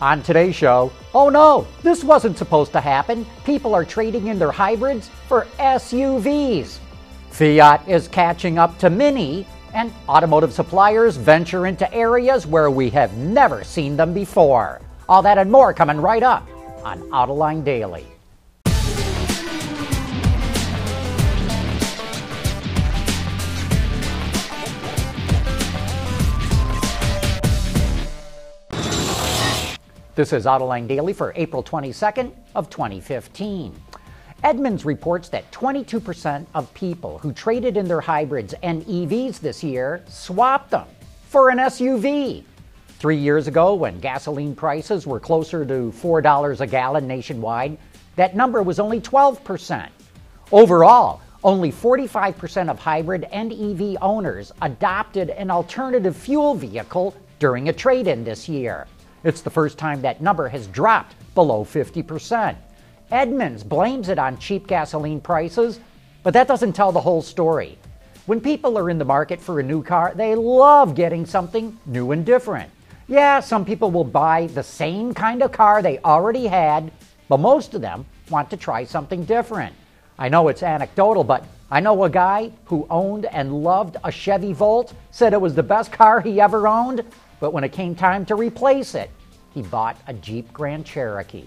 [0.00, 3.24] On today's show, oh no, this wasn't supposed to happen.
[3.44, 6.78] People are trading in their hybrids for SUVs.
[7.30, 13.16] Fiat is catching up to Mini, and automotive suppliers venture into areas where we have
[13.16, 14.80] never seen them before.
[15.08, 16.46] All that and more coming right up
[16.84, 18.06] on Autoline Daily.
[30.16, 33.74] This is Autoline Daily for April 22nd of 2015.
[34.44, 40.04] Edmunds reports that 22% of people who traded in their hybrids and EVs this year
[40.06, 40.86] swapped them
[41.30, 42.44] for an SUV.
[43.00, 47.76] Three years ago, when gasoline prices were closer to $4 a gallon nationwide,
[48.14, 49.88] that number was only 12%.
[50.52, 57.72] Overall, only 45% of hybrid and EV owners adopted an alternative fuel vehicle during a
[57.72, 58.86] trade in this year.
[59.24, 62.56] It's the first time that number has dropped below 50%.
[63.10, 65.80] Edmunds blames it on cheap gasoline prices,
[66.22, 67.78] but that doesn't tell the whole story.
[68.26, 72.12] When people are in the market for a new car, they love getting something new
[72.12, 72.70] and different.
[73.08, 76.90] Yeah, some people will buy the same kind of car they already had,
[77.28, 79.74] but most of them want to try something different.
[80.18, 84.52] I know it's anecdotal, but I know a guy who owned and loved a Chevy
[84.52, 87.04] Volt, said it was the best car he ever owned,
[87.40, 89.10] but when it came time to replace it,
[89.52, 91.46] he bought a Jeep Grand Cherokee.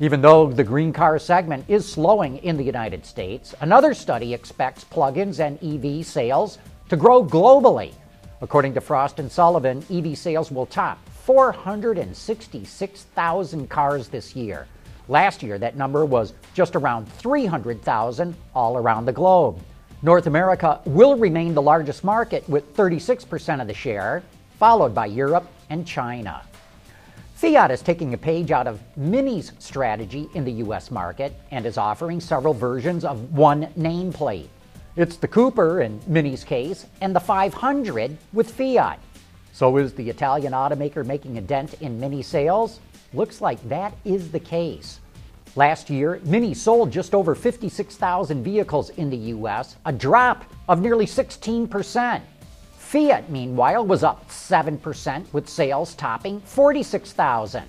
[0.00, 4.84] Even though the green car segment is slowing in the United States, another study expects
[4.84, 7.92] plug ins and EV sales to grow globally.
[8.40, 14.68] According to Frost and Sullivan, EV sales will top 466,000 cars this year.
[15.08, 19.58] Last year, that number was just around 300,000 all around the globe.
[20.02, 24.22] North America will remain the largest market with 36% of the share,
[24.58, 26.42] followed by Europe and China.
[27.34, 31.78] Fiat is taking a page out of Mini's strategy in the US market and is
[31.78, 34.48] offering several versions of one nameplate.
[34.96, 38.98] It's the Cooper in Mini's case and the 500 with Fiat.
[39.52, 42.80] So is the Italian automaker making a dent in Mini sales?
[43.14, 44.98] Looks like that is the case.
[45.54, 51.06] Last year, Mini sold just over 56,000 vehicles in the US, a drop of nearly
[51.06, 52.20] 16%.
[52.88, 57.62] Fiat, meanwhile, was up 7% with sales topping 46,000.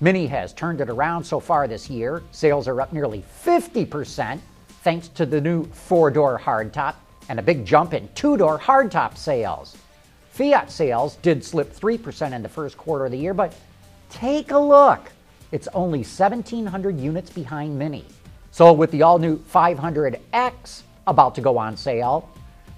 [0.00, 2.24] Mini has turned it around so far this year.
[2.32, 4.40] Sales are up nearly 50%
[4.82, 6.96] thanks to the new four door hardtop
[7.28, 9.76] and a big jump in two door hardtop sales.
[10.32, 13.54] Fiat sales did slip 3% in the first quarter of the year, but
[14.10, 15.12] take a look.
[15.52, 18.04] It's only 1,700 units behind Mini.
[18.50, 22.28] So, with the all new 500X about to go on sale,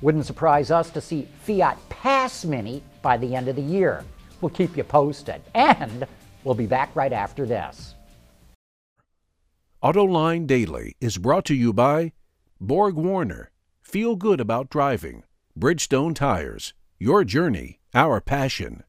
[0.03, 4.05] wouldn't surprise us to see Fiat pass Mini by the end of the year.
[4.41, 5.41] We'll keep you posted.
[5.55, 6.07] And
[6.45, 7.95] we'll be back right after this.
[9.83, 12.13] AutoLine Daily is brought to you by
[12.61, 13.51] Borg Warner.
[13.83, 15.25] Feel good about driving.
[15.59, 16.73] Bridgestone Tires.
[16.99, 18.83] Your journey, our passion.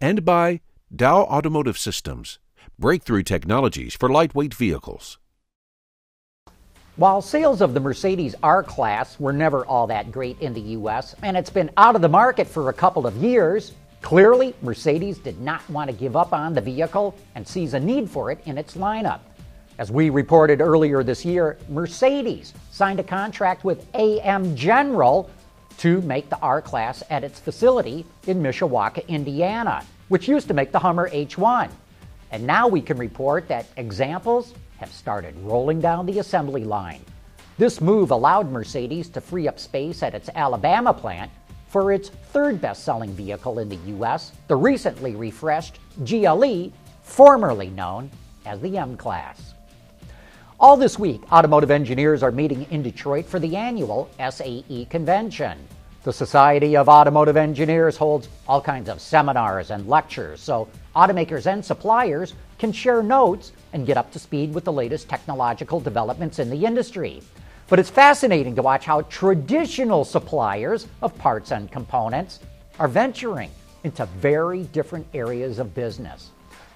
[0.00, 0.60] And by
[0.94, 2.38] Dow Automotive Systems.
[2.78, 5.18] Breakthrough technologies for lightweight vehicles.
[6.98, 11.14] While sales of the Mercedes R Class were never all that great in the U.S.,
[11.22, 13.70] and it's been out of the market for a couple of years,
[14.02, 18.10] clearly Mercedes did not want to give up on the vehicle and sees a need
[18.10, 19.20] for it in its lineup.
[19.78, 25.30] As we reported earlier this year, Mercedes signed a contract with AM General
[25.76, 30.72] to make the R Class at its facility in Mishawaka, Indiana, which used to make
[30.72, 31.70] the Hummer H1.
[32.32, 37.04] And now we can report that examples have started rolling down the assembly line.
[37.58, 41.30] This move allowed Mercedes to free up space at its Alabama plant
[41.68, 46.72] for its third best selling vehicle in the U.S., the recently refreshed GLE,
[47.02, 48.10] formerly known
[48.46, 49.54] as the M Class.
[50.60, 55.58] All this week, automotive engineers are meeting in Detroit for the annual SAE convention.
[56.04, 60.68] The Society of Automotive Engineers holds all kinds of seminars and lectures so
[60.98, 65.78] automakers and suppliers can share notes and get up to speed with the latest technological
[65.78, 67.22] developments in the industry.
[67.68, 72.40] But it's fascinating to watch how traditional suppliers of parts and components
[72.80, 73.50] are venturing
[73.84, 76.30] into very different areas of business.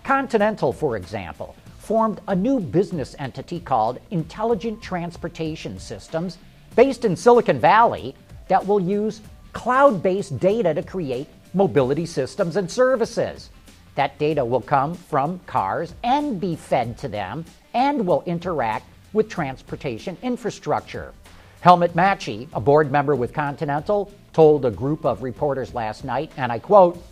[0.04, 6.38] Continental, for example, formed a new business entity called Intelligent Transportation Systems
[6.76, 8.14] based in Silicon Valley
[8.46, 9.20] that will use
[9.52, 13.50] cloud based data to create mobility systems and services.
[13.94, 17.44] That data will come from cars and be fed to them
[17.74, 21.12] and will interact with transportation infrastructure.
[21.60, 26.50] Helmut Matschi, a board member with Continental, told a group of reporters last night, and
[26.50, 27.02] I quote,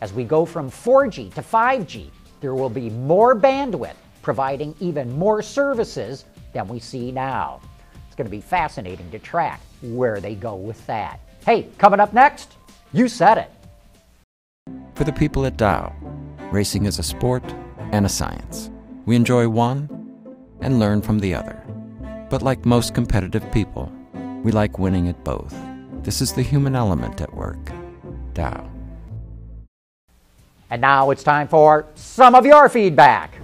[0.00, 2.10] As we go from 4G to 5G,
[2.40, 7.60] there will be more bandwidth providing even more services than we see now.
[8.06, 11.20] It's going to be fascinating to track where they go with that.
[11.44, 12.56] Hey, coming up next,
[12.92, 13.50] you said it.
[14.94, 15.94] For the people at Dow,
[16.50, 17.44] racing is a sport
[17.92, 18.70] and a science.
[19.06, 19.88] We enjoy one
[20.60, 21.62] and learn from the other.
[22.28, 23.90] But like most competitive people,
[24.42, 25.54] we like winning at both.
[26.02, 27.70] This is the human element at work.
[28.34, 28.68] Dow.
[30.70, 33.34] And now it's time for some of your feedback.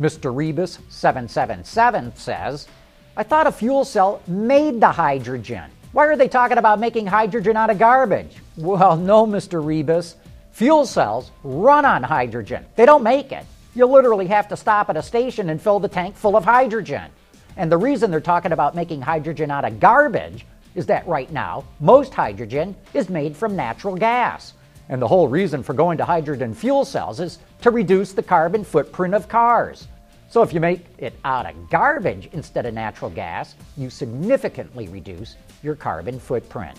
[0.00, 0.34] Mr.
[0.34, 2.68] Rebus 777 says,
[3.16, 5.70] I thought a fuel cell made the hydrogen.
[5.90, 8.36] Why are they talking about making hydrogen out of garbage?
[8.56, 9.64] Well, no, Mr.
[9.64, 10.14] Rebus.
[10.58, 12.66] Fuel cells run on hydrogen.
[12.74, 13.46] They don't make it.
[13.76, 17.12] You literally have to stop at a station and fill the tank full of hydrogen.
[17.56, 20.44] And the reason they're talking about making hydrogen out of garbage
[20.74, 24.54] is that right now, most hydrogen is made from natural gas.
[24.88, 28.64] And the whole reason for going to hydrogen fuel cells is to reduce the carbon
[28.64, 29.86] footprint of cars.
[30.28, 35.36] So if you make it out of garbage instead of natural gas, you significantly reduce
[35.62, 36.76] your carbon footprint.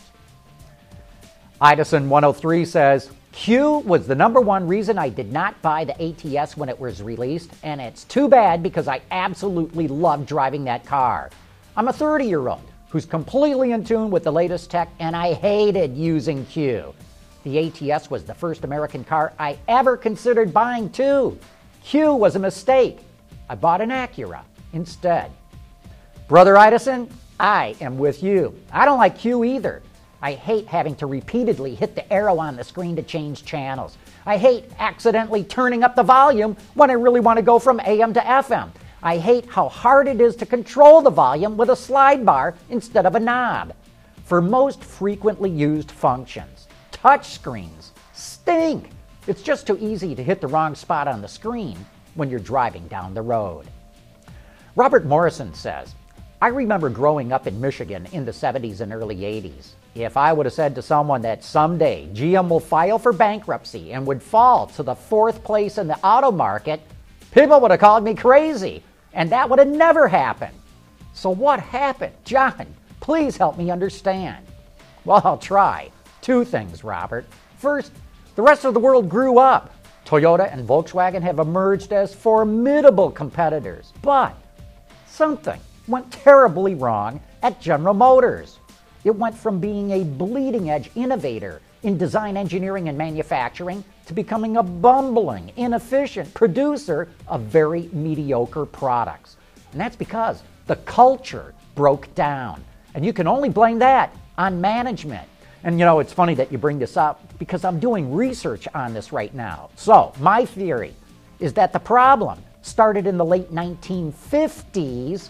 [1.62, 6.58] Idison 103 says, CUE was the number one reason I did not buy the ATS
[6.58, 11.30] when it was released, and it's too bad because I absolutely love driving that car.
[11.78, 15.32] I'm a 30 year old who's completely in tune with the latest tech, and I
[15.32, 16.94] hated using CUE.
[17.46, 21.40] The ATS was the first American car I ever considered buying, too.
[21.86, 23.00] CUE was a mistake.
[23.48, 24.42] I bought an Acura
[24.74, 25.32] instead.
[26.28, 27.10] Brother Idison,
[27.40, 28.54] I am with you.
[28.70, 29.82] I don't like CUE either.
[30.22, 33.98] I hate having to repeatedly hit the arrow on the screen to change channels.
[34.26, 38.14] I hate accidentally turning up the volume when I really want to go from AM
[38.14, 38.72] to FM.
[39.02, 43.06] I hate how hard it is to control the volume with a slide bar instead
[43.06, 43.74] of a knob.
[44.26, 48.90] For most frequently used functions, touch screens stink.
[49.28, 51.78] It's just too easy to hit the wrong spot on the screen
[52.16, 53.68] when you're driving down the road.
[54.76, 55.96] Robert Morrison says,
[56.42, 59.72] I remember growing up in Michigan in the 70s and early 80s.
[59.94, 64.08] If I would have said to someone that someday GM will file for bankruptcy and
[64.08, 66.80] would fall to the fourth place in the auto market,
[67.32, 68.82] people would have called me crazy.
[69.12, 70.56] And that would have never happened.
[71.12, 72.14] So, what happened?
[72.24, 72.68] John,
[73.02, 74.46] please help me understand.
[75.04, 75.92] Well, I'll try.
[76.22, 77.26] Two things, Robert.
[77.58, 77.92] First,
[78.36, 79.74] the rest of the world grew up.
[80.06, 83.92] Toyota and Volkswagen have emerged as formidable competitors.
[84.02, 84.38] But
[85.06, 85.60] something
[85.90, 88.60] went terribly wrong at General Motors.
[89.04, 94.58] It went from being a bleeding edge innovator in design engineering and manufacturing to becoming
[94.58, 99.38] a bumbling, inefficient producer of very mediocre products.
[99.72, 102.64] And that's because the culture broke down.
[102.94, 105.28] And you can only blame that on management.
[105.64, 108.94] And you know, it's funny that you bring this up because I'm doing research on
[108.94, 109.70] this right now.
[109.76, 110.94] So, my theory
[111.40, 115.30] is that the problem started in the late 1950s,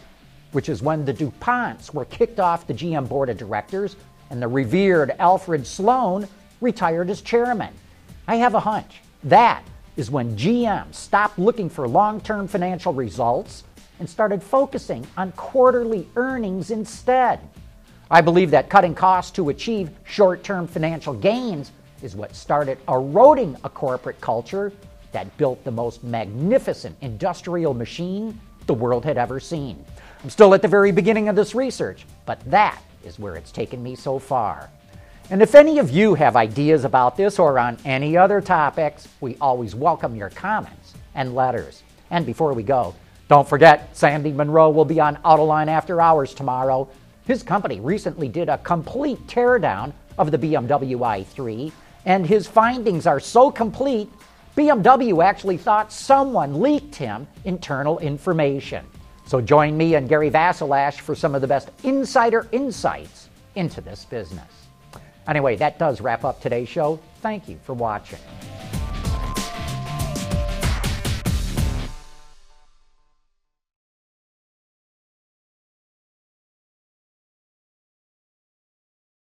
[0.51, 3.95] which is when the DuPonts were kicked off the GM board of directors
[4.29, 6.27] and the revered Alfred Sloan
[6.61, 7.73] retired as chairman.
[8.27, 9.01] I have a hunch.
[9.23, 9.63] That
[9.97, 13.63] is when GM stopped looking for long term financial results
[13.99, 17.39] and started focusing on quarterly earnings instead.
[18.11, 23.55] I believe that cutting costs to achieve short term financial gains is what started eroding
[23.63, 24.71] a corporate culture
[25.11, 29.83] that built the most magnificent industrial machine the world had ever seen.
[30.23, 33.81] I'm still at the very beginning of this research, but that is where it's taken
[33.81, 34.69] me so far.
[35.29, 39.37] And if any of you have ideas about this or on any other topics, we
[39.39, 41.83] always welcome your comments and letters.
[42.09, 42.95] And before we go,
[43.27, 46.89] don't forget Sandy Munro will be on Autoline After Hours tomorrow
[47.29, 51.71] his company recently did a complete teardown of the BMW i3,
[52.05, 54.09] and his findings are so complete,
[54.57, 58.83] BMW actually thought someone leaked him internal information.
[59.29, 64.03] So join me and Gary Vasilash for some of the best insider insights into this
[64.05, 64.51] business.
[65.27, 66.99] Anyway, that does wrap up today's show.
[67.21, 68.17] Thank you for watching.